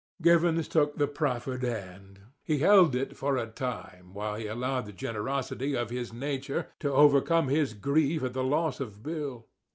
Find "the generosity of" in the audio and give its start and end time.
4.87-5.91